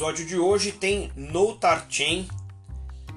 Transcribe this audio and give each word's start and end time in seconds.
episódio 0.00 0.24
de 0.24 0.38
hoje 0.38 0.72
tem 0.72 1.12
Notar 1.14 1.86
Chain, 1.90 2.26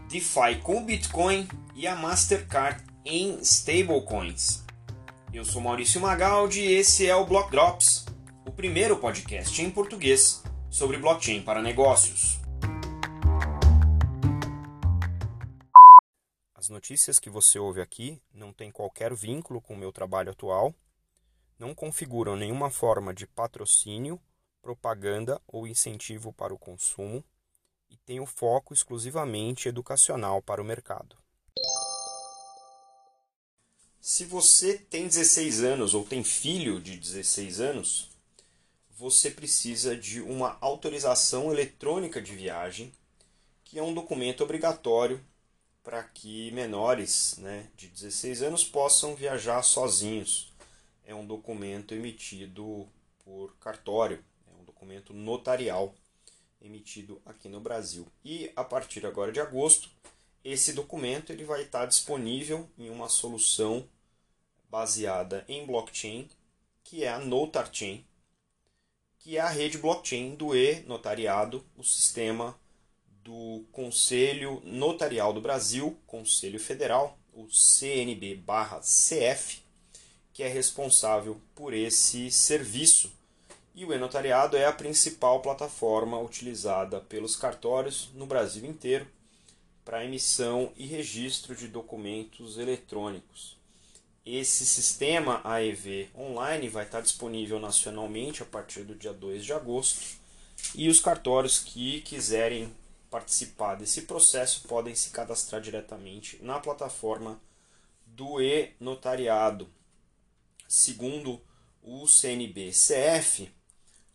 DeFi 0.09 0.59
com 0.61 0.83
Bitcoin 0.83 1.47
e 1.73 1.87
a 1.87 1.95
Mastercard 1.95 2.83
em 3.05 3.39
stablecoins. 3.39 4.65
Eu 5.31 5.45
sou 5.45 5.61
Maurício 5.61 6.01
Magaldi 6.01 6.59
e 6.59 6.73
esse 6.73 7.07
é 7.07 7.15
o 7.15 7.25
Block 7.25 7.49
Drops, 7.49 8.05
o 8.45 8.51
primeiro 8.51 8.97
podcast 8.97 9.61
em 9.61 9.71
português 9.71 10.43
sobre 10.69 10.97
blockchain 10.97 11.41
para 11.41 11.61
negócios. 11.61 12.37
As 16.53 16.67
notícias 16.67 17.17
que 17.17 17.29
você 17.29 17.57
ouve 17.57 17.79
aqui 17.79 18.21
não 18.33 18.51
têm 18.51 18.69
qualquer 18.69 19.15
vínculo 19.15 19.61
com 19.61 19.73
o 19.73 19.77
meu 19.77 19.93
trabalho 19.93 20.31
atual, 20.31 20.75
não 21.57 21.73
configuram 21.73 22.35
nenhuma 22.35 22.69
forma 22.69 23.13
de 23.13 23.25
patrocínio, 23.25 24.19
propaganda 24.63 25.39
ou 25.45 25.67
incentivo 25.67 26.31
para 26.31 26.53
o 26.53 26.57
consumo 26.57 27.23
e 27.91 27.97
têm 27.97 28.21
o 28.21 28.25
foco 28.25 28.73
exclusivamente 28.73 29.67
educacional 29.67 30.41
para 30.41 30.61
o 30.61 30.65
mercado. 30.65 31.17
Se 33.99 34.25
você 34.25 34.77
tem 34.77 35.05
16 35.05 35.63
anos 35.63 35.93
ou 35.93 36.03
tem 36.03 36.23
filho 36.23 36.81
de 36.81 36.97
16 36.97 37.59
anos, 37.61 38.09
você 38.97 39.29
precisa 39.29 39.95
de 39.95 40.21
uma 40.21 40.57
autorização 40.61 41.51
eletrônica 41.51 42.21
de 42.21 42.35
viagem, 42.35 42.91
que 43.63 43.77
é 43.77 43.83
um 43.83 43.93
documento 43.93 44.43
obrigatório 44.43 45.23
para 45.83 46.01
que 46.03 46.51
menores 46.51 47.35
né, 47.37 47.67
de 47.75 47.89
16 47.89 48.43
anos 48.43 48.63
possam 48.63 49.15
viajar 49.15 49.61
sozinhos. 49.61 50.53
É 51.05 51.13
um 51.13 51.25
documento 51.27 51.93
emitido 51.93 52.87
por 53.25 53.55
cartório, 53.57 54.17
um 54.17 54.32
documento 54.83 55.13
notarial 55.13 55.95
emitido 56.61 57.21
aqui 57.25 57.47
no 57.47 57.61
Brasil. 57.61 58.05
E 58.23 58.51
a 58.55 58.63
partir 58.63 59.05
agora 59.05 59.31
de 59.31 59.39
agosto, 59.39 59.89
esse 60.43 60.73
documento 60.73 61.31
ele 61.31 61.45
vai 61.45 61.61
estar 61.63 61.85
disponível 61.85 62.69
em 62.77 62.89
uma 62.89 63.07
solução 63.07 63.87
baseada 64.69 65.45
em 65.47 65.65
blockchain, 65.65 66.29
que 66.83 67.05
é 67.05 67.09
a 67.09 67.17
Notar 67.17 67.69
Chain, 67.73 68.05
que 69.19 69.37
é 69.37 69.39
a 69.39 69.47
rede 69.47 69.77
blockchain 69.77 70.35
do 70.35 70.53
e-notariado, 70.53 71.65
o 71.77 71.83
sistema 71.83 72.59
do 73.23 73.63
Conselho 73.71 74.61
Notarial 74.65 75.31
do 75.31 75.39
Brasil, 75.39 75.97
Conselho 76.05 76.59
Federal, 76.59 77.17
o 77.31 77.47
CNB/CF, 77.49 78.43
que 80.33 80.43
é 80.43 80.49
responsável 80.49 81.39
por 81.55 81.73
esse 81.73 82.29
serviço. 82.29 83.22
E 83.75 83.83
o 83.85 83.91
e-notariado 83.91 84.55
é 84.55 84.65
a 84.65 84.71
principal 84.71 85.41
plataforma 85.41 86.19
utilizada 86.19 87.01
pelos 87.01 87.35
cartórios 87.35 88.09
no 88.13 88.27
Brasil 88.27 88.65
inteiro 88.65 89.07
para 89.83 90.05
emissão 90.05 90.71
e 90.77 90.85
registro 90.85 91.55
de 91.55 91.67
documentos 91.67 92.59
eletrônicos. 92.59 93.57
Esse 94.23 94.65
sistema 94.65 95.41
AEV 95.43 96.09
online 96.15 96.69
vai 96.69 96.85
estar 96.85 97.01
disponível 97.01 97.59
nacionalmente 97.59 98.43
a 98.43 98.45
partir 98.45 98.83
do 98.83 98.95
dia 98.95 99.11
2 99.11 99.43
de 99.43 99.51
agosto 99.51 100.17
e 100.75 100.87
os 100.87 100.99
cartórios 100.99 101.59
que 101.59 102.01
quiserem 102.01 102.71
participar 103.09 103.75
desse 103.75 104.03
processo 104.03 104.67
podem 104.67 104.93
se 104.93 105.09
cadastrar 105.09 105.59
diretamente 105.59 106.39
na 106.41 106.59
plataforma 106.59 107.41
do 108.05 108.39
e-notariado. 108.39 109.67
Segundo 110.67 111.41
o 111.81 112.07
CNB-CF, 112.07 113.51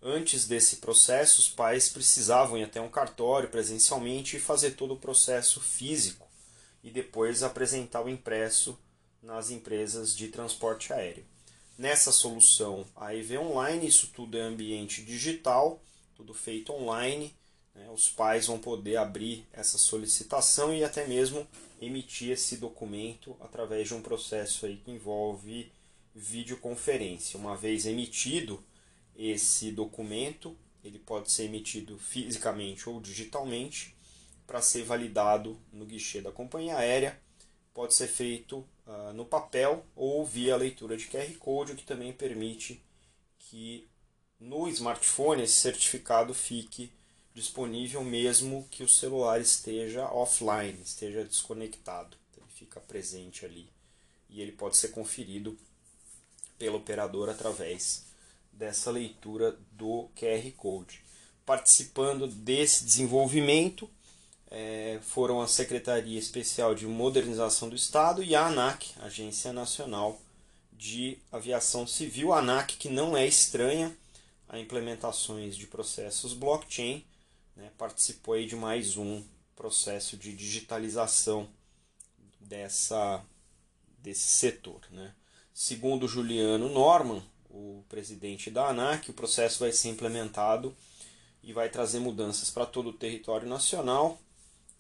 antes 0.03 0.47
desse 0.47 0.77
processo, 0.77 1.41
os 1.41 1.49
pais 1.49 1.89
precisavam 1.89 2.59
ir 2.59 2.65
até 2.65 2.81
um 2.81 2.89
cartório 2.89 3.49
presencialmente 3.49 4.37
e 4.37 4.41
fazer 4.41 4.73
todo 4.73 4.95
o 4.95 4.99
processo 4.99 5.61
físico 5.61 6.27
e 6.83 6.91
depois 6.91 7.43
apresentar 7.43 8.05
o 8.05 8.09
impresso 8.09 8.79
nas 9.23 9.51
empresas 9.51 10.17
de 10.17 10.29
transporte 10.29 10.93
aéreo. 10.93 11.25
Nessa 11.77 12.13
solução 12.13 12.87
AEV 12.97 13.39
Online, 13.39 13.87
isso 13.87 14.09
tudo 14.15 14.37
é 14.37 14.41
ambiente 14.41 15.03
digital, 15.03 15.83
tudo 16.17 16.35
feito 16.35 16.73
online 16.73 17.35
né? 17.79 17.89
Os 17.91 18.09
pais 18.09 18.47
vão 18.47 18.59
poder 18.59 18.97
abrir 18.97 19.47
essa 19.53 19.79
solicitação 19.79 20.75
e 20.75 20.83
até 20.83 21.07
mesmo 21.07 21.47
emitir 21.81 22.31
esse 22.31 22.57
documento 22.57 23.37
através 23.41 23.89
de 23.89 23.95
um 23.95 24.03
processo 24.03 24.67
aí 24.67 24.77
que 24.77 24.91
envolve 24.91 25.71
videoconferência. 26.15 27.39
Uma 27.39 27.57
vez 27.57 27.87
emitido 27.87 28.63
esse 29.19 29.73
documento, 29.73 30.57
ele 30.85 31.01
pode 31.01 31.31
ser 31.33 31.45
emitido 31.45 31.99
fisicamente 31.99 32.89
ou 32.89 33.01
digitalmente 33.01 33.97
para 34.47 34.63
ser 34.63 34.85
validado 34.85 35.61
no 35.73 35.85
guichê 35.85 36.21
da 36.23 36.31
companhia 36.31 36.77
aérea. 36.77 37.21
Pode 37.75 37.95
ser 37.95 38.07
feito 38.07 38.65
uh, 38.87 39.13
no 39.13 39.25
papel 39.27 39.85
ou 39.97 40.25
via 40.25 40.57
leitura 40.57 40.97
de 40.97 41.09
QR 41.09 41.31
Code, 41.39 41.73
o 41.73 41.77
que 41.77 41.85
também 41.85 42.13
permite 42.13 42.81
que 43.39 43.89
no 44.39 44.69
smartphone 44.69 45.43
esse 45.43 45.57
certificado 45.57 46.33
fique 46.33 46.93
disponível 47.35 48.03
mesmo 48.05 48.67
que 48.71 48.83
o 48.83 48.89
celular 48.89 49.41
esteja 49.41 50.09
offline, 50.11 50.81
esteja 50.83 51.25
desconectado. 51.25 52.17
Ele 52.37 52.47
fica 52.55 52.81
presente 52.81 53.45
ali 53.45 53.69
e 54.31 54.41
ele 54.41 54.53
pode 54.53 54.77
ser 54.77 54.89
conferido 54.89 55.59
pelo 56.57 56.79
operador 56.79 57.29
através 57.29 58.08
dessa 58.59 58.91
leitura 58.91 59.57
do 59.73 60.11
QR 60.17 60.51
Code. 60.57 61.01
Participando 61.47 62.27
desse 62.27 62.85
desenvolvimento 62.85 63.89
é, 64.51 64.99
foram 65.03 65.41
a 65.41 65.47
Secretaria 65.47 66.19
Especial 66.19 66.75
de 66.75 66.87
Modernização 66.87 67.69
do 67.69 67.77
Estado 67.77 68.23
e 68.23 68.35
a 68.35 68.47
ANAC, 68.47 68.91
Agência 69.01 69.53
Nacional 69.53 70.21
de 70.73 71.19
Aviação 71.31 71.87
Civil, 71.87 72.33
a 72.33 72.41
ANAC 72.41 72.77
que 72.77 72.89
não 72.89 73.17
é 73.17 73.27
estranha 73.27 73.97
a 74.49 74.59
implementações 74.59 75.57
de 75.57 75.67
processos 75.67 76.33
blockchain, 76.33 77.05
né, 77.55 77.71
participou 77.79 78.35
aí 78.35 78.47
de 78.47 78.57
mais 78.57 78.97
um 78.97 79.23
processo 79.55 80.17
de 80.17 80.35
digitalização 80.35 81.49
dessa, 82.41 83.23
desse 83.99 84.27
setor. 84.29 84.81
Né. 84.91 85.15
Segundo 85.53 86.09
Juliano 86.09 86.69
Norman, 86.69 87.23
o 87.59 87.85
presidente 87.89 88.51
da 88.51 88.69
ANAC, 88.69 89.11
o 89.11 89.15
processo 89.15 89.61
vai 89.61 89.73
ser 89.73 89.89
implementado 89.89 90.75
e 91.43 91.53
vai 91.53 91.69
trazer 91.69 91.99
mudanças 91.99 92.51
para 92.51 92.65
todo 92.65 92.91
o 92.91 92.93
território 92.93 93.49
nacional. 93.49 94.21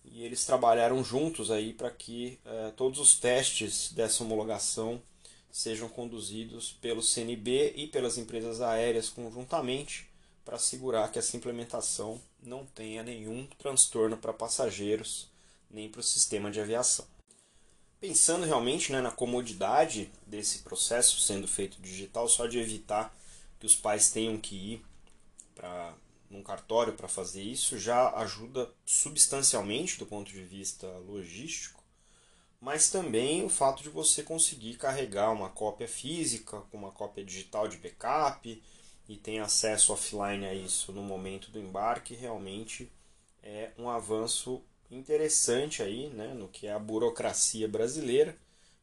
E 0.05 0.23
eles 0.23 0.45
trabalharam 0.45 1.03
juntos 1.05 1.51
aí 1.51 1.73
para 1.73 1.91
que 1.91 2.39
eh, 2.45 2.73
todos 2.77 2.99
os 2.99 3.19
testes 3.19 3.93
dessa 3.93 4.23
homologação 4.23 5.03
sejam 5.51 5.89
conduzidos 5.89 6.73
pelo 6.81 7.03
CNB 7.03 7.75
e 7.77 7.87
pelas 7.89 8.17
empresas 8.17 8.61
aéreas 8.61 9.11
conjuntamente 9.11 10.09
para 10.45 10.57
assegurar 10.57 11.11
que 11.11 11.19
essa 11.19 11.37
implementação 11.37 12.21
não 12.43 12.65
tenha 12.65 13.03
nenhum 13.03 13.47
transtorno 13.59 14.17
para 14.17 14.33
passageiros 14.33 15.29
nem 15.71 15.89
para 15.91 16.01
o 16.01 16.05
sistema 16.05 16.51
de 16.51 16.61
aviação. 16.61 17.07
Pensando 18.01 18.47
realmente 18.47 18.93
né, 18.93 19.01
na 19.01 19.11
comodidade 19.11 20.11
desse 20.25 20.61
processo 20.61 21.21
sendo 21.21 21.49
feito 21.49 21.83
digital, 21.83 22.29
só 22.29 22.47
de 22.47 22.59
evitar 22.59 23.13
que 23.59 23.67
os 23.67 23.75
pais 23.75 24.11
tenham 24.11 24.39
que 24.39 24.55
ir 24.55 24.87
para 25.55 25.95
num 26.31 26.43
cartório 26.43 26.93
para 26.93 27.09
fazer 27.09 27.43
isso 27.43 27.79
já 27.79 28.11
ajuda 28.17 28.71
substancialmente 28.85 29.99
do 29.99 30.07
ponto 30.07 30.31
de 30.31 30.43
vista 30.43 30.87
logístico, 30.99 31.83
mas 32.61 32.91
também 32.91 33.45
o 33.45 33.49
fato 33.49 33.83
de 33.83 33.89
você 33.89 34.23
conseguir 34.23 34.77
carregar 34.77 35.33
uma 35.33 35.49
cópia 35.49 35.89
física 35.89 36.61
com 36.71 36.77
uma 36.77 36.93
cópia 36.93 37.25
digital 37.25 37.67
de 37.67 37.79
backup 37.79 38.63
e 39.09 39.17
tem 39.17 39.41
acesso 39.41 39.93
offline 39.93 40.45
a 40.45 40.55
isso 40.55 40.93
no 40.93 41.03
momento 41.03 41.51
do 41.51 41.59
embarque, 41.59 42.15
realmente 42.15 42.93
é 43.43 43.73
um 43.79 43.89
avanço 43.89 44.63
interessante 44.91 45.83
aí, 45.83 46.09
né, 46.11 46.35
no 46.35 46.49
que 46.49 46.67
é 46.67 46.73
a 46.73 46.79
burocracia 46.79 47.69
brasileira, 47.69 48.37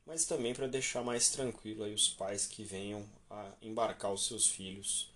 mas 0.05 0.25
também 0.25 0.53
para 0.53 0.67
deixar 0.67 1.03
mais 1.03 1.29
tranquilo 1.29 1.83
aí 1.83 1.93
os 1.93 2.07
pais 2.09 2.45
que 2.47 2.63
venham 2.63 3.05
a 3.29 3.51
embarcar 3.61 4.13
os 4.13 4.25
seus 4.25 4.47
filhos 4.47 5.11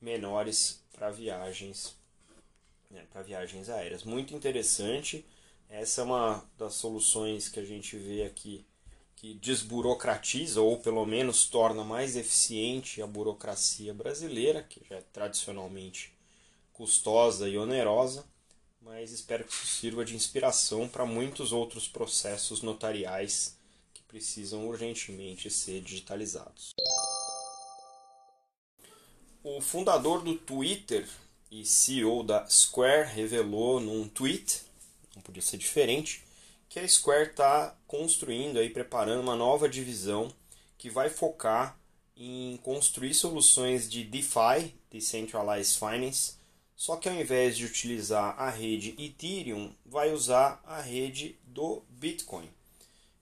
menores 0.00 0.82
para 0.92 1.10
viagens, 1.10 1.96
né, 2.90 3.04
para 3.12 3.22
viagens 3.22 3.68
aéreas. 3.68 4.04
Muito 4.04 4.34
interessante. 4.34 5.24
Essa 5.68 6.02
é 6.02 6.04
uma 6.04 6.44
das 6.58 6.74
soluções 6.74 7.48
que 7.48 7.60
a 7.60 7.64
gente 7.64 7.96
vê 7.96 8.24
aqui 8.24 8.64
que 9.16 9.34
desburocratiza 9.34 10.62
ou 10.62 10.78
pelo 10.78 11.04
menos 11.04 11.44
torna 11.46 11.84
mais 11.84 12.16
eficiente 12.16 13.02
a 13.02 13.06
burocracia 13.06 13.92
brasileira, 13.92 14.62
que 14.62 14.82
já 14.88 14.96
é 14.96 15.02
tradicionalmente 15.12 16.14
custosa 16.72 17.48
e 17.48 17.58
onerosa, 17.58 18.24
mas 18.80 19.12
espero 19.12 19.44
que 19.44 19.52
isso 19.52 19.66
sirva 19.78 20.04
de 20.04 20.14
inspiração 20.14 20.88
para 20.88 21.04
muitos 21.04 21.52
outros 21.52 21.86
processos 21.86 22.62
notariais 22.62 23.56
que 23.92 24.02
precisam 24.02 24.66
urgentemente 24.66 25.50
ser 25.50 25.80
digitalizados. 25.80 26.74
O 29.42 29.60
fundador 29.60 30.22
do 30.22 30.36
Twitter, 30.36 31.08
e 31.50 31.64
CEO 31.64 32.22
da 32.22 32.46
Square, 32.48 33.08
revelou 33.12 33.80
num 33.80 34.08
tweet, 34.08 34.62
não 35.14 35.22
podia 35.22 35.42
ser 35.42 35.56
diferente, 35.56 36.22
que 36.68 36.78
a 36.78 36.86
Square 36.86 37.30
está 37.30 37.76
construindo 37.86 38.58
aí, 38.58 38.70
preparando 38.70 39.22
uma 39.22 39.34
nova 39.34 39.68
divisão 39.68 40.32
que 40.78 40.88
vai 40.88 41.10
focar 41.10 41.76
em 42.16 42.58
construir 42.58 43.14
soluções 43.14 43.90
de 43.90 44.04
DeFi, 44.04 44.74
Decentralized 44.90 45.78
Finance, 45.78 46.34
só 46.80 46.96
que 46.96 47.10
ao 47.10 47.14
invés 47.14 47.58
de 47.58 47.66
utilizar 47.66 48.34
a 48.40 48.48
rede 48.48 48.94
Ethereum, 48.98 49.70
vai 49.84 50.14
usar 50.14 50.62
a 50.64 50.80
rede 50.80 51.38
do 51.44 51.82
Bitcoin. 51.90 52.48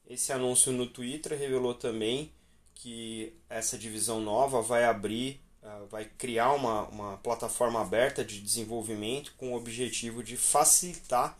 Esse 0.08 0.32
anúncio 0.32 0.70
no 0.70 0.86
Twitter 0.86 1.36
revelou 1.36 1.74
também 1.74 2.32
que 2.72 3.34
essa 3.50 3.76
divisão 3.76 4.20
nova 4.20 4.62
vai 4.62 4.84
abrir, 4.84 5.40
ah, 5.60 5.82
vai 5.90 6.04
criar 6.04 6.52
uma, 6.52 6.82
uma 6.86 7.16
plataforma 7.16 7.80
aberta 7.80 8.24
de 8.24 8.40
desenvolvimento 8.40 9.34
com 9.36 9.52
o 9.52 9.56
objetivo 9.56 10.22
de 10.22 10.36
facilitar 10.36 11.36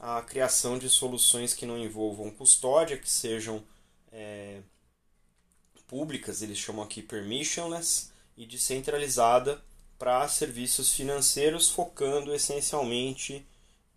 a 0.00 0.20
criação 0.22 0.76
de 0.76 0.90
soluções 0.90 1.54
que 1.54 1.64
não 1.64 1.78
envolvam 1.78 2.32
custódia, 2.32 2.98
que 2.98 3.08
sejam 3.08 3.62
é, 4.10 4.60
públicas, 5.86 6.42
eles 6.42 6.58
chamam 6.58 6.84
aqui 6.84 7.00
permissionless, 7.00 8.10
e 8.36 8.44
descentralizada 8.44 9.62
para 9.98 10.26
serviços 10.28 10.92
financeiros, 10.92 11.70
focando 11.70 12.34
essencialmente 12.34 13.44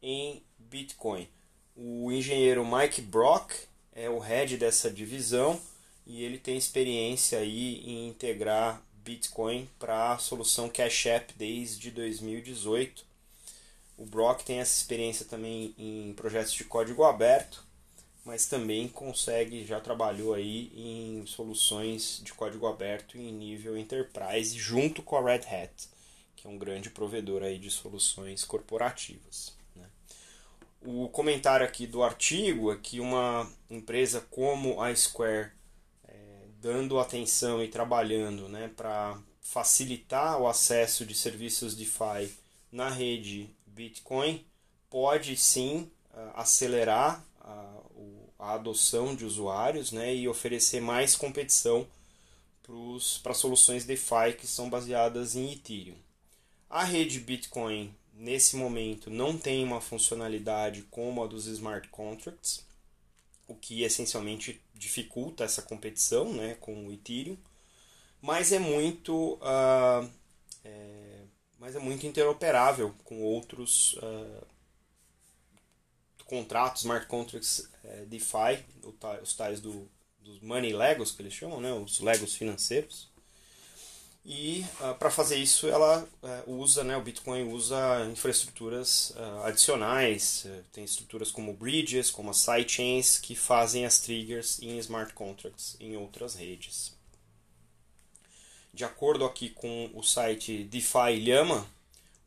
em 0.01 0.41
Bitcoin. 0.57 1.27
O 1.75 2.11
engenheiro 2.11 2.65
Mike 2.65 3.01
Brock 3.01 3.53
é 3.91 4.09
o 4.09 4.19
head 4.19 4.57
dessa 4.57 4.89
divisão 4.89 5.59
e 6.05 6.23
ele 6.23 6.37
tem 6.37 6.57
experiência 6.57 7.39
aí 7.39 7.81
em 7.85 8.07
integrar 8.07 8.81
Bitcoin 9.03 9.69
para 9.77 10.13
a 10.13 10.17
solução 10.17 10.69
Cash 10.69 11.05
App 11.07 11.33
desde 11.35 11.91
2018. 11.91 13.05
O 13.97 14.05
Brock 14.05 14.43
tem 14.43 14.59
essa 14.59 14.77
experiência 14.77 15.25
também 15.25 15.73
em 15.77 16.13
projetos 16.13 16.53
de 16.53 16.63
código 16.63 17.03
aberto 17.03 17.66
mas 18.27 18.45
também 18.45 18.89
consegue, 18.89 19.65
já 19.65 19.79
trabalhou 19.79 20.33
aí 20.33 20.69
em 20.75 21.25
soluções 21.25 22.19
de 22.21 22.33
código 22.33 22.67
aberto 22.67 23.17
em 23.17 23.31
nível 23.31 23.77
enterprise 23.77 24.59
junto 24.59 25.01
com 25.01 25.15
a 25.15 25.21
Red 25.21 25.45
Hat, 25.49 25.89
que 26.35 26.45
é 26.45 26.49
um 26.49 26.57
grande 26.57 26.89
provedor 26.89 27.41
aí 27.41 27.57
de 27.57 27.71
soluções 27.71 28.43
corporativas. 28.43 29.55
Né? 29.73 29.85
O 30.81 31.07
comentário 31.07 31.65
aqui 31.65 31.87
do 31.87 32.03
artigo 32.03 32.69
é 32.69 32.75
que 32.75 32.99
uma 32.99 33.49
empresa 33.69 34.19
como 34.29 34.81
a 34.81 34.93
Square, 34.93 35.51
é, 36.05 36.15
dando 36.59 36.99
atenção 36.99 37.63
e 37.63 37.69
trabalhando 37.69 38.49
né, 38.49 38.69
para 38.75 39.17
facilitar 39.39 40.37
o 40.37 40.49
acesso 40.49 41.05
de 41.05 41.15
serviços 41.15 41.77
DeFi 41.77 42.29
na 42.73 42.89
rede 42.89 43.49
Bitcoin, 43.65 44.45
pode 44.89 45.37
sim 45.37 45.89
acelerar 46.33 47.25
a 48.39 48.53
adoção 48.53 49.15
de 49.15 49.25
usuários 49.25 49.91
né, 49.91 50.15
e 50.15 50.27
oferecer 50.27 50.81
mais 50.81 51.15
competição 51.15 51.87
para 53.23 53.33
soluções 53.33 53.85
DeFi 53.85 54.33
que 54.37 54.45
são 54.45 54.69
baseadas 54.69 55.35
em 55.35 55.53
Ethereum. 55.53 55.95
A 56.69 56.83
rede 56.83 57.19
Bitcoin, 57.19 57.95
nesse 58.13 58.57
momento, 58.57 59.09
não 59.09 59.37
tem 59.37 59.63
uma 59.63 59.79
funcionalidade 59.79 60.81
como 60.91 61.23
a 61.23 61.27
dos 61.27 61.47
smart 61.47 61.87
contracts, 61.87 62.65
o 63.47 63.55
que 63.55 63.83
essencialmente 63.83 64.61
dificulta 64.73 65.45
essa 65.45 65.61
competição 65.61 66.33
né, 66.33 66.55
com 66.55 66.87
o 66.87 66.91
Ethereum, 66.91 67.37
mas 68.21 68.51
é 68.51 68.59
muito, 68.59 69.35
uh, 69.35 70.09
é, 70.65 71.21
mas 71.57 71.75
é 71.75 71.79
muito 71.79 72.05
interoperável 72.05 72.93
com 73.05 73.21
outros 73.21 73.93
uh, 73.93 74.45
contratos, 76.27 76.81
smart 76.81 77.07
contracts 77.07 77.69
é, 77.83 78.05
DeFi, 78.05 78.63
os 79.21 79.33
tais 79.35 79.59
do, 79.59 79.89
dos 80.19 80.39
money 80.41 80.73
legos 80.73 81.11
que 81.11 81.21
eles 81.21 81.33
chamam, 81.33 81.59
né, 81.59 81.73
os 81.73 81.99
legos 81.99 82.35
financeiros. 82.35 83.09
E 84.29 84.65
uh, 84.81 84.87
ah, 84.87 84.93
para 84.93 85.09
fazer 85.09 85.37
isso 85.37 85.69
ela 85.69 86.05
uh, 86.21 86.51
usa, 86.51 86.83
né, 86.83 86.97
o 86.97 87.01
Bitcoin 87.01 87.49
usa 87.49 88.05
infraestruturas 88.11 89.11
uh, 89.11 89.43
adicionais, 89.45 90.45
eh, 90.45 90.63
tem 90.73 90.83
estruturas 90.83 91.31
como 91.31 91.53
bridges, 91.53 92.11
como 92.11 92.31
as 92.31 92.37
sidechains 92.37 93.19
que 93.19 93.35
fazem 93.35 93.85
as 93.85 94.01
triggers 94.01 94.61
em 94.61 94.77
smart 94.79 95.13
contracts 95.13 95.77
em 95.79 95.95
outras 95.95 96.35
redes. 96.35 96.93
De 98.73 98.83
acordo 98.83 99.23
aqui 99.23 99.49
com 99.49 99.89
o 99.93 100.03
site 100.03 100.65
DeFi 100.65 101.21
Llama, 101.23 101.65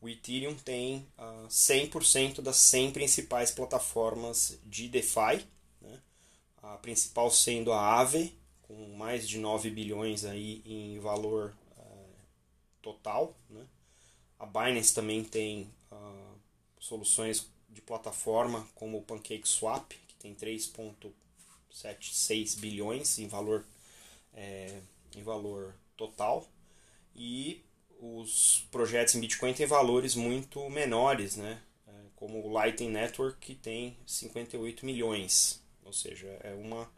o 0.01 0.09
Ethereum 0.09 0.55
tem 0.55 1.01
uh, 1.19 1.45
ah, 1.45 1.49
100% 1.49 2.41
das 2.41 2.57
100 2.57 2.93
principais 2.93 3.51
plataformas 3.51 4.59
de 4.65 4.89
DeFi, 4.89 5.45
né? 5.81 6.01
a 6.63 6.79
principal 6.79 7.31
sendo 7.31 7.71
a 7.73 7.79
Aave, 7.79 8.35
com 8.63 8.97
mais 8.97 9.29
de 9.29 9.37
9 9.39 9.69
bilhões 9.71 10.25
aí 10.25 10.63
em 10.65 10.99
valor 11.01 11.55
uh, 11.77 12.15
total. 12.81 13.37
Né? 13.51 13.67
A 14.39 14.47
Binance 14.47 14.95
também 14.95 15.23
tem 15.23 15.71
uh, 15.93 16.39
soluções 16.79 17.47
de 17.69 17.83
plataforma 17.83 18.67
como 18.75 18.97
o 18.99 19.03
PancakeSwap, 19.03 19.95
que 20.09 20.15
tem 20.15 20.35
3,76 20.35 22.59
bilhões 22.59 23.19
em 23.19 23.29
valor, 23.29 23.67
é, 24.33 24.81
em 25.15 25.23
valor 25.23 25.75
total. 25.95 26.49
E 27.15 27.63
os 28.01 28.67
projetos 28.71 29.15
em 29.15 29.21
Bitcoin 29.21 29.53
têm 29.53 29.67
valores 29.67 30.15
muito 30.15 30.69
menores, 30.71 31.37
né? 31.37 31.61
É, 31.87 31.93
como 32.17 32.45
o 32.45 32.51
Lightning 32.51 32.91
Network, 32.91 33.39
que 33.39 33.55
tem 33.55 33.97
58 34.07 34.87
milhões. 34.87 35.63
Ou 35.85 35.93
seja, 35.93 36.27
é 36.43 36.55
uma, 36.55 36.91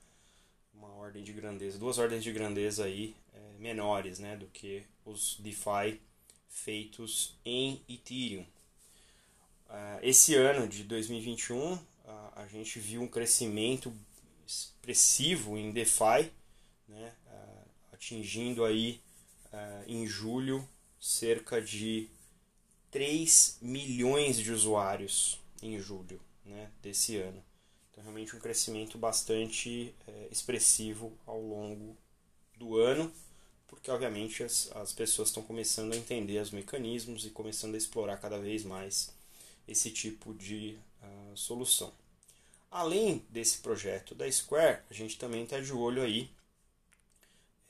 uma 0.72 0.88
ordem 0.94 1.24
de 1.24 1.32
grandeza, 1.32 1.78
duas 1.78 1.98
ordens 1.98 2.22
de 2.22 2.32
grandeza 2.32 2.84
aí 2.84 3.16
é, 3.34 3.58
menores 3.58 4.18
né, 4.18 4.36
do 4.36 4.46
que 4.46 4.84
os 5.04 5.36
DeFi 5.40 6.00
feitos 6.48 7.34
em 7.44 7.82
Ethereum. 7.88 8.46
Uh, 9.68 9.98
esse 10.02 10.34
ano 10.34 10.68
de 10.68 10.84
2021, 10.84 11.74
uh, 11.74 11.80
a 12.36 12.46
gente 12.46 12.78
viu 12.78 13.00
um 13.00 13.08
crescimento 13.08 13.92
expressivo 14.46 15.56
em 15.56 15.72
DeFi, 15.72 16.30
né, 16.86 17.12
uh, 17.26 17.68
atingindo 17.92 18.64
aí 18.64 19.00
em 19.86 20.06
julho 20.06 20.66
cerca 21.02 21.60
de 21.60 22.08
3 22.92 23.58
milhões 23.60 24.36
de 24.36 24.52
usuários 24.52 25.40
em 25.60 25.76
julho 25.76 26.20
né, 26.46 26.70
desse 26.80 27.16
ano. 27.16 27.42
Então, 27.90 28.04
realmente 28.04 28.36
um 28.36 28.38
crescimento 28.38 28.96
bastante 28.96 29.92
é, 30.06 30.28
expressivo 30.30 31.12
ao 31.26 31.40
longo 31.40 31.96
do 32.56 32.78
ano, 32.78 33.12
porque 33.66 33.90
obviamente 33.90 34.44
as, 34.44 34.70
as 34.76 34.92
pessoas 34.92 35.28
estão 35.28 35.42
começando 35.42 35.92
a 35.92 35.96
entender 35.96 36.40
os 36.40 36.52
mecanismos 36.52 37.26
e 37.26 37.30
começando 37.30 37.74
a 37.74 37.78
explorar 37.78 38.18
cada 38.18 38.38
vez 38.38 38.62
mais 38.62 39.12
esse 39.66 39.90
tipo 39.90 40.32
de 40.32 40.78
uh, 41.02 41.36
solução. 41.36 41.92
Além 42.70 43.24
desse 43.28 43.58
projeto 43.58 44.14
da 44.14 44.30
Square, 44.30 44.82
a 44.88 44.94
gente 44.94 45.18
também 45.18 45.42
está 45.42 45.60
de 45.60 45.72
olho 45.72 46.00
aí 46.00 46.30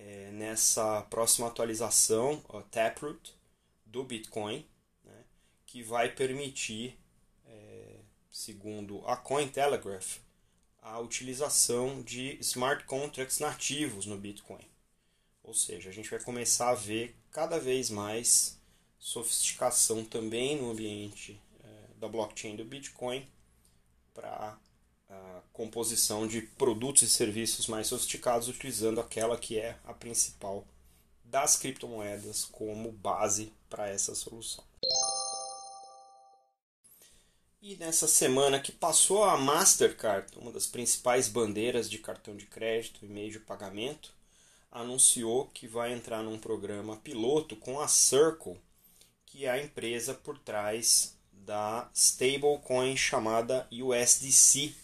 é, 0.04 0.30
nessa 0.32 1.02
próxima 1.02 1.47
atualização, 1.47 2.42
o 2.49 2.61
Taproot, 2.62 3.35
do 3.87 4.02
Bitcoin, 4.02 4.66
né, 5.04 5.25
que 5.66 5.82
vai 5.82 6.09
permitir, 6.11 6.99
é, 7.47 8.00
segundo 8.30 9.06
a 9.06 9.16
Cointelegraph, 9.16 10.18
a 10.80 10.99
utilização 10.99 12.02
de 12.02 12.37
smart 12.40 12.85
contracts 12.85 13.38
nativos 13.38 14.06
no 14.06 14.18
Bitcoin. 14.18 14.66
Ou 15.44 15.54
seja, 15.54 15.90
a 15.90 15.92
gente 15.92 16.11
vai 16.11 16.21
começar 16.21 16.71
a 16.71 16.75
ver 16.75 17.14
cada 17.30 17.61
vez 17.61 17.90
mais 17.90 18.59
sofisticação 18.99 20.04
também 20.04 20.61
no 20.61 20.71
ambiente 20.71 21.40
é, 21.62 21.94
da 21.99 22.09
blockchain 22.09 22.56
do 22.56 22.64
Bitcoin 22.64 23.28
para 24.14 24.59
a 25.12 25.42
composição 25.52 26.26
de 26.26 26.42
produtos 26.42 27.02
e 27.02 27.09
serviços 27.09 27.66
mais 27.66 27.87
sofisticados 27.87 28.49
utilizando 28.49 29.00
aquela 29.00 29.37
que 29.37 29.59
é 29.59 29.78
a 29.85 29.92
principal 29.92 30.66
das 31.25 31.57
criptomoedas 31.57 32.45
como 32.45 32.92
base 32.92 33.52
para 33.69 33.88
essa 33.88 34.14
solução. 34.14 34.64
E 37.61 37.76
nessa 37.76 38.09
semana 38.09 38.59
que 38.59 38.73
passou 38.73 39.23
a 39.23 39.37
Mastercard, 39.37 40.37
uma 40.37 40.50
das 40.50 40.66
principais 40.66 41.28
bandeiras 41.28 41.88
de 41.88 41.99
cartão 41.99 42.37
de 42.37 42.45
crédito 42.45 43.04
e 43.04 43.09
meio 43.09 43.31
de 43.31 43.38
pagamento, 43.38 44.12
anunciou 44.71 45.47
que 45.54 45.69
vai 45.69 45.92
entrar 45.92 46.23
num 46.23 46.38
programa 46.38 46.97
piloto 46.97 47.54
com 47.54 47.78
a 47.78 47.87
Circle, 47.87 48.59
que 49.25 49.45
é 49.45 49.50
a 49.50 49.62
empresa 49.62 50.12
por 50.12 50.38
trás 50.38 51.14
da 51.31 51.88
stablecoin 51.95 52.97
chamada 52.97 53.69
USDC, 53.71 54.75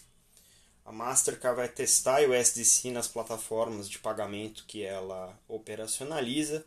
a 0.89 0.91
Mastercard 0.91 1.55
vai 1.55 1.69
testar 1.69 2.23
o 2.23 2.33
USDC 2.33 2.89
nas 2.89 3.07
plataformas 3.07 3.87
de 3.87 3.99
pagamento 3.99 4.65
que 4.65 4.81
ela 4.81 5.39
operacionaliza 5.47 6.65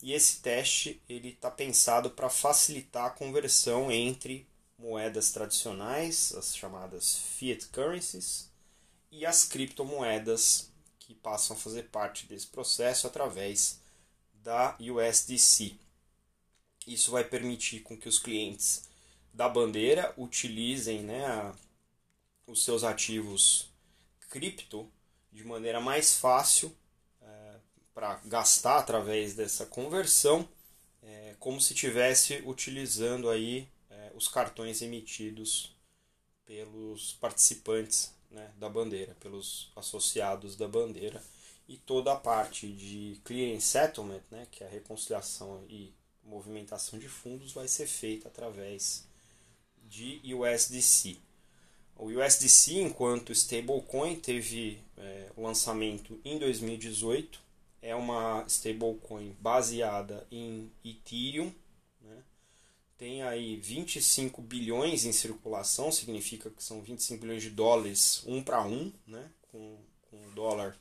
e 0.00 0.12
esse 0.12 0.40
teste 0.40 1.02
ele 1.08 1.30
está 1.30 1.50
pensado 1.50 2.08
para 2.08 2.30
facilitar 2.30 3.06
a 3.06 3.10
conversão 3.10 3.90
entre 3.90 4.46
moedas 4.78 5.32
tradicionais, 5.32 6.32
as 6.36 6.56
chamadas 6.56 7.18
fiat 7.18 7.66
currencies, 7.66 8.48
e 9.10 9.26
as 9.26 9.42
criptomoedas 9.44 10.70
que 11.00 11.12
passam 11.12 11.56
a 11.56 11.58
fazer 11.58 11.88
parte 11.88 12.26
desse 12.26 12.46
processo 12.46 13.08
através 13.08 13.80
da 14.34 14.76
USDC. 14.78 15.74
Isso 16.86 17.10
vai 17.10 17.24
permitir 17.24 17.80
com 17.80 17.98
que 17.98 18.08
os 18.08 18.20
clientes 18.20 18.84
da 19.32 19.48
bandeira 19.48 20.14
utilizem 20.16 21.02
né, 21.02 21.26
a, 21.26 21.52
os 22.46 22.64
seus 22.64 22.84
ativos 22.84 23.70
cripto 24.28 24.90
de 25.32 25.44
maneira 25.44 25.80
mais 25.80 26.14
fácil 26.14 26.74
é, 27.20 27.54
para 27.94 28.16
gastar 28.24 28.78
através 28.78 29.34
dessa 29.34 29.66
conversão, 29.66 30.48
é, 31.02 31.34
como 31.38 31.60
se 31.60 31.72
estivesse 31.72 32.42
utilizando 32.46 33.30
aí 33.30 33.68
é, 33.90 34.12
os 34.14 34.28
cartões 34.28 34.82
emitidos 34.82 35.74
pelos 36.44 37.12
participantes 37.14 38.12
né, 38.30 38.52
da 38.58 38.68
bandeira, 38.68 39.16
pelos 39.20 39.70
associados 39.76 40.56
da 40.56 40.68
bandeira 40.68 41.22
e 41.68 41.76
toda 41.78 42.12
a 42.12 42.16
parte 42.16 42.70
de 42.70 43.20
clearing 43.24 43.60
settlement, 43.60 44.22
né, 44.30 44.46
que 44.50 44.62
é 44.62 44.66
a 44.66 44.70
reconciliação 44.70 45.64
e 45.68 45.94
movimentação 46.22 46.98
de 46.98 47.08
fundos, 47.08 47.52
vai 47.52 47.68
ser 47.68 47.86
feita 47.86 48.28
através 48.28 49.06
de 49.84 50.20
USDC. 50.34 51.18
O 51.96 52.06
USDC, 52.06 52.80
enquanto 52.80 53.32
stablecoin, 53.32 54.16
teve 54.16 54.80
é, 54.96 55.30
lançamento 55.36 56.20
em 56.24 56.38
2018. 56.38 57.40
É 57.80 57.94
uma 57.94 58.44
stablecoin 58.48 59.36
baseada 59.40 60.26
em 60.30 60.70
Ethereum. 60.84 61.52
Né? 62.00 62.22
Tem 62.98 63.22
aí 63.22 63.56
25 63.56 64.42
bilhões 64.42 65.04
em 65.04 65.12
circulação, 65.12 65.92
significa 65.92 66.50
que 66.50 66.62
são 66.62 66.80
25 66.82 67.20
bilhões 67.20 67.42
de 67.42 67.50
dólares 67.50 68.22
um 68.26 68.42
para 68.42 68.64
um, 68.64 68.92
né? 69.06 69.30
com, 69.52 69.78
com 70.10 70.16
o 70.16 70.30
dólar 70.32 70.76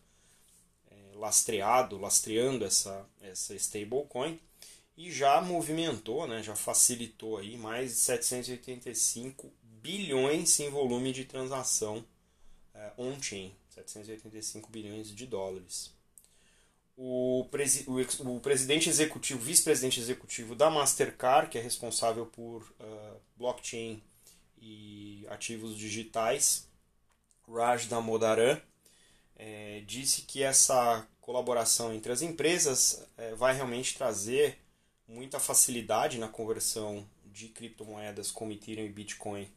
é, 0.90 1.18
lastreado, 1.18 1.98
lastreando 2.00 2.66
essa, 2.66 3.08
essa 3.22 3.54
stablecoin. 3.54 4.40
E 4.98 5.12
já 5.12 5.42
movimentou, 5.42 6.28
né? 6.28 6.42
já 6.42 6.56
facilitou 6.56 7.38
aí 7.38 7.56
mais 7.58 7.92
de 7.92 7.98
785 7.98 9.52
bilhões 9.84 10.58
em 10.62 10.70
volume 10.70 11.12
de 11.12 11.26
transação 11.26 12.06
é, 12.74 12.94
on-chain, 12.98 13.54
785 13.70 14.72
bilhões 14.72 15.14
de 15.14 15.28
dólares. 15.28 15.94
O, 16.96 17.46
presi 17.52 17.84
o, 17.88 18.00
o 18.36 18.40
presidente 18.40 18.88
executivo, 18.88 19.42
vice-presidente 19.42 20.00
executivo 20.00 20.56
da 20.56 20.70
Mastercard, 20.70 21.50
que 21.50 21.58
é 21.58 21.62
responsável 21.62 22.26
por 22.26 22.62
uh, 22.62 23.20
blockchain 23.36 24.02
e 24.62 25.26
ativos 25.30 25.76
digitais, 25.76 26.70
Raj 27.46 27.88
Damodaran, 27.88 28.62
é, 29.36 29.84
disse 29.86 30.22
que 30.22 30.44
essa 30.44 31.06
colaboração 31.20 31.94
entre 31.94 32.12
as 32.12 32.22
empresas 32.22 33.06
é, 33.18 33.36
vai 33.36 33.54
realmente 33.54 33.98
trazer 33.98 34.60
muita 35.08 35.40
facilidade 35.40 36.18
na 36.18 36.30
conversão 36.30 37.06
de 37.26 37.50
criptomoedas 37.50 38.32
como 38.32 38.54
Ethereum 38.54 38.86
e 38.86 38.90
Bitcoin 38.90 39.52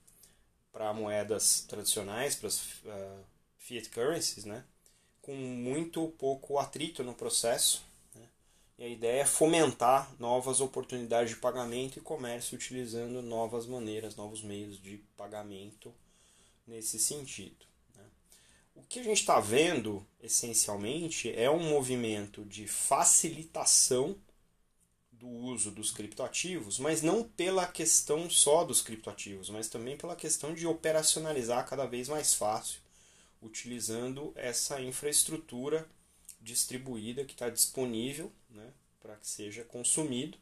para 0.77 0.93
moedas 0.93 1.63
tradicionais, 1.63 2.35
para 2.35 2.49
as 2.49 2.61
uh, 2.85 3.25
fiat 3.57 3.89
currencies, 3.89 4.45
né? 4.45 4.63
com 5.23 5.35
muito 5.35 6.07
pouco 6.19 6.59
atrito 6.59 7.03
no 7.03 7.15
processo. 7.15 7.83
Né? 8.15 8.29
E 8.81 8.85
a 8.85 8.89
ideia 8.89 9.23
é 9.23 9.27
fomentar 9.27 10.15
novas 10.19 10.61
oportunidades 10.61 11.31
de 11.31 11.37
pagamento 11.37 11.99
e 11.99 12.03
comércio 12.03 12.55
utilizando 12.55 13.23
novas 13.23 13.65
maneiras, 13.67 14.17
novos 14.17 14.43
meios 14.43 14.79
de 14.79 14.99
pagamento 15.17 15.95
nesse 16.67 16.99
sentido. 16.99 17.65
Né? 17.95 18.05
O 18.75 18.83
que 18.83 19.01
a 19.01 19.03
gente 19.03 19.21
está 19.21 19.41
vendo, 19.41 20.07
essencialmente, 20.23 21.35
é 21.35 21.51
um 21.51 21.71
movimento 21.71 22.45
de 22.45 22.69
facilitação 22.69 24.15
do 25.27 25.45
uso 25.45 25.73
dos 25.73 25.91
criptoativos, 25.91 26.79
mas 26.79 27.03
não 27.03 27.25
pela 27.25 27.67
questão 27.67 28.31
só 28.31 28.65
dos 28.65 28.81
criptoativos, 28.81 29.51
mas 29.51 29.69
também 29.69 29.97
pela 29.97 30.15
questão 30.15 30.55
de 30.55 30.67
operacionalizar 30.67 31.67
cada 31.69 31.85
vez 31.85 32.09
mais 32.09 32.35
fácil, 32.35 32.81
utilizando 33.43 34.33
essa 34.37 34.81
infraestrutura 34.81 35.87
distribuída 36.41 37.25
que 37.25 37.33
está 37.33 37.51
disponível 37.51 38.33
né, 38.49 38.73
para 39.01 39.17
que 39.17 39.27
seja 39.27 39.65
consumido, 39.65 40.39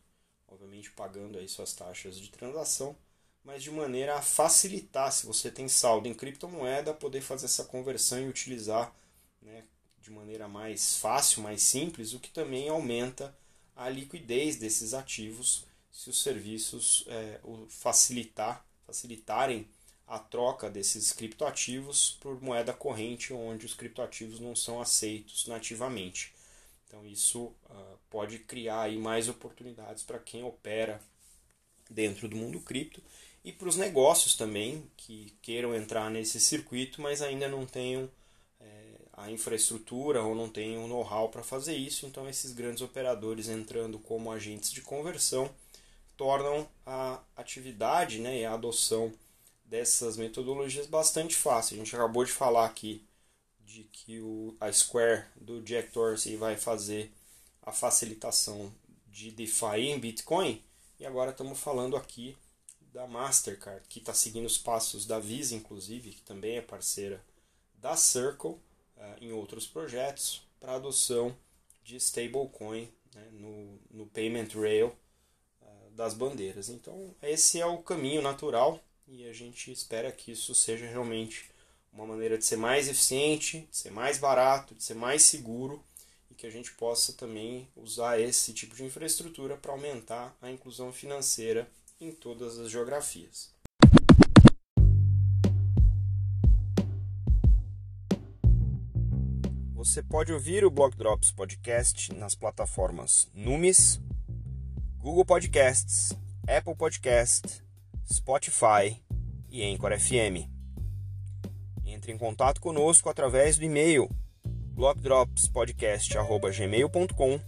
obviamente 0.47 0.91
pagando 0.91 1.39
aí 1.39 1.49
suas 1.49 1.73
taxas 1.73 2.19
de 2.19 2.29
transação, 2.29 2.95
mas 3.43 3.63
de 3.63 3.71
maneira 3.71 4.17
a 4.17 4.23
facilitar, 4.23 5.11
se 5.13 5.27
você 5.27 5.51
tem 5.51 5.67
saldo 5.67 6.09
em 6.09 6.15
criptomoeda, 6.15 6.93
poder 6.93 7.23
fazer 7.23 7.47
essa 7.47 7.65
conversão 7.65 8.21
e 8.21 8.29
utilizar 8.29 8.95
né, 9.41 9.65
de 9.99 10.11
maneira 10.11 10.47
mais 10.47 10.99
fácil, 10.99 11.43
mais 11.43 11.63
simples, 11.63 12.13
o 12.13 12.21
que 12.21 12.31
também 12.31 12.69
aumenta 12.69 13.35
a 13.77 13.89
liquidez 13.89 14.57
desses 14.57 14.95
ativos 14.95 15.65
se 15.91 16.11
os 16.11 16.23
serviços 16.23 17.05
é, 17.07 17.41
facilitar, 17.69 18.67
facilitarem 18.87 19.69
a 20.07 20.19
troca 20.19 20.69
desses 20.69 21.13
criptoativos 21.13 22.19
por 22.21 22.41
moeda 22.43 22.73
corrente, 22.73 23.33
onde 23.33 23.65
os 23.65 23.75
criptoativos 23.75 24.41
não 24.41 24.55
são 24.55 24.81
aceitos 24.81 25.47
nativamente. 25.47 26.33
Então 26.87 27.07
isso 27.07 27.45
uh, 27.45 27.99
pode 28.11 28.39
criar 28.41 28.83
aí 28.83 28.99
mais 28.99 29.29
oportunidades 29.29 30.03
para 30.03 30.19
quem 30.19 30.45
opera 30.45 31.01
dentro 31.89 32.29
do 32.29 32.37
mundo 32.37 32.61
cripto 32.61 33.03
e 33.45 33.53
para 33.53 33.69
os 33.69 33.77
negócios 33.77 34.35
também 34.35 34.89
que 34.97 35.33
queiram 35.43 35.75
entrar 35.75 36.11
nesse 36.11 36.41
circuito, 36.41 37.01
mas 37.01 37.23
ainda 37.23 37.49
não 37.49 37.67
tenham 37.67 38.11
a 39.17 39.31
infraestrutura 39.31 40.23
ou 40.23 40.35
não 40.35 40.49
tem 40.49 40.77
o 40.77 40.89
know-how 40.89 41.29
para 41.29 41.43
fazer 41.43 41.77
isso, 41.77 42.05
então 42.07 42.29
esses 42.29 42.53
grandes 42.53 42.83
operadores 42.83 43.49
entrando 43.49 43.99
como 43.99 44.31
agentes 44.31 44.73
de 44.73 44.83
conversão 44.83 45.49
tornam 46.17 46.69
a 46.85 47.21
atividade 47.37 48.21
né, 48.21 48.41
e 48.41 48.45
a 48.45 48.55
adoção 48.55 49.13
dessas 49.65 50.17
metodologias 50.17 50.87
bastante 50.87 51.35
fácil. 51.35 51.75
A 51.75 51.79
gente 51.79 51.95
acabou 51.95 52.25
de 52.25 52.33
falar 52.33 52.67
aqui 52.67 53.05
de 53.61 53.85
que 53.85 54.21
o, 54.21 54.57
a 54.61 54.71
Square 54.73 55.25
do 55.37 55.63
Jack 55.63 55.93
Dorsey 55.93 56.37
vai 56.37 56.57
fazer 56.57 57.13
a 57.63 57.73
facilitação 57.73 58.73
de 59.09 59.31
DeFi 59.31 59.81
em 59.81 59.99
Bitcoin 59.99 60.63
e 60.99 61.07
agora 61.07 61.31
estamos 61.31 61.59
falando 61.59 61.97
aqui 61.97 62.37
da 62.93 63.07
Mastercard, 63.07 63.85
que 63.89 63.99
está 63.99 64.15
seguindo 64.15 64.47
os 64.47 64.59
passos 64.59 65.07
da 65.07 65.19
Visa, 65.19 65.55
inclusive, 65.55 66.11
que 66.11 66.23
também 66.23 66.57
é 66.57 66.61
parceira 66.61 67.25
da 67.75 67.97
Circle 67.97 68.57
em 69.21 69.33
outros 69.33 69.67
projetos 69.67 70.43
para 70.61 70.75
adoção 70.75 71.37
de 71.83 71.97
stablecoin 71.97 72.89
né, 73.15 73.29
no, 73.33 73.79
no 73.91 74.07
payment 74.07 74.49
rail 74.55 74.89
uh, 75.61 75.91
das 75.93 76.15
bandeiras. 76.15 76.69
Então, 76.69 77.15
esse 77.23 77.61
é 77.61 77.67
o 77.67 77.79
caminho 77.79 78.23
natural 78.23 78.81
e 79.07 79.29
a 79.29 79.33
gente 79.33 79.71
espera 79.71 80.11
que 80.11 80.33
isso 80.33 80.55
seja 80.55 80.87
realmente 80.87 81.51
uma 81.93 82.07
maneira 82.07 82.37
de 82.37 82.45
ser 82.45 82.57
mais 82.57 82.89
eficiente, 82.89 83.69
de 83.71 83.77
ser 83.77 83.91
mais 83.91 84.19
barato, 84.19 84.75
de 84.75 84.83
ser 84.83 84.95
mais 84.95 85.23
seguro 85.23 85.83
e 86.31 86.35
que 86.35 86.47
a 86.47 86.51
gente 86.51 86.73
possa 86.73 87.13
também 87.13 87.69
usar 87.77 88.21
esse 88.21 88.53
tipo 88.53 88.75
de 88.75 88.85
infraestrutura 88.85 89.57
para 89.57 89.73
aumentar 89.73 90.37
a 90.43 90.51
inclusão 90.51 90.93
financeira 90.93 91.71
em 92.01 92.11
todas 92.11 92.59
as 92.59 92.71
geografias. 92.71 93.54
Você 99.85 100.03
pode 100.03 100.33
ouvir 100.33 100.65
o 100.65 100.71
Block 100.71 100.97
Drops 100.97 101.31
Podcast 101.31 102.11
nas 102.15 102.35
plataformas 102.35 103.29
Numis, 103.35 104.01
Google 104.97 105.27
Podcasts, 105.27 106.17
Apple 106.49 106.75
Podcast, 106.75 107.63
Spotify 108.11 108.99
e 109.51 109.63
Anchor 109.63 110.01
FM. 110.01 110.49
Entre 111.85 112.13
em 112.13 112.17
contato 112.17 112.63
conosco 112.63 113.11
através 113.11 113.59
do 113.59 113.67
e-mail 113.67 114.09
blockdropspodcast@gmail.com, 114.73 117.41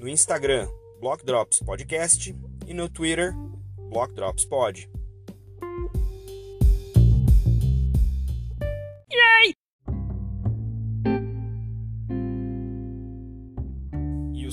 no 0.00 0.08
Instagram 0.08 0.66
blockdropspodcast 1.02 2.34
e 2.66 2.72
no 2.72 2.88
Twitter 2.88 3.34
blockdropspod. 3.90 4.88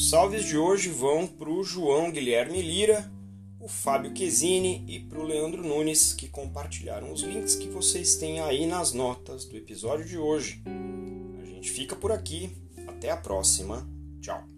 Os 0.05 0.11
salves 0.11 0.45
de 0.45 0.55
hoje 0.55 0.89
vão 0.89 1.25
para 1.25 1.49
o 1.49 1.63
João 1.63 2.11
Guilherme 2.11 2.61
Lira, 2.61 3.11
o 3.59 3.67
Fábio 3.67 4.13
Quesini 4.13 4.85
e 4.87 4.99
para 4.99 5.17
o 5.17 5.23
Leandro 5.23 5.67
Nunes, 5.67 6.13
que 6.13 6.27
compartilharam 6.27 7.11
os 7.11 7.23
links 7.23 7.55
que 7.55 7.67
vocês 7.67 8.13
têm 8.13 8.39
aí 8.39 8.67
nas 8.67 8.93
notas 8.93 9.45
do 9.45 9.57
episódio 9.57 10.05
de 10.05 10.15
hoje. 10.15 10.61
A 11.41 11.45
gente 11.47 11.71
fica 11.71 11.95
por 11.95 12.11
aqui. 12.11 12.55
Até 12.87 13.09
a 13.09 13.17
próxima. 13.17 13.89
Tchau. 14.21 14.54